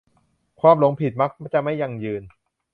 [0.61, 2.21] ความหลงผิดมักจะไม่ยั่งยืน